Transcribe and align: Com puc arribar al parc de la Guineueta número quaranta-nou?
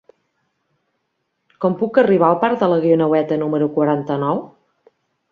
Com 1.65 1.75
puc 1.81 1.99
arribar 2.03 2.29
al 2.33 2.39
parc 2.45 2.57
de 2.63 2.69
la 2.71 2.79
Guineueta 2.85 3.37
número 3.43 3.67
quaranta-nou? 3.77 4.41